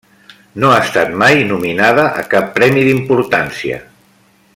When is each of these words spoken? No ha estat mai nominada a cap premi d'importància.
No 0.61 0.69
ha 0.75 0.79
estat 0.85 1.11
mai 1.23 1.43
nominada 1.51 2.07
a 2.23 2.23
cap 2.35 2.49
premi 2.59 2.87
d'importància. 2.89 3.79